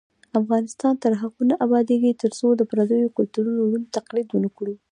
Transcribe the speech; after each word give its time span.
افغانستان 0.41 0.93
تر 1.03 1.11
هغو 1.21 1.41
نه 1.49 1.55
ابادیږي، 1.65 2.11
ترڅو 2.21 2.47
له 2.59 2.63
پردیو 2.69 3.15
کلتورونو 3.17 3.61
ړوند 3.69 3.85
تقلید 3.97 4.27
ونکړو. 4.31 4.73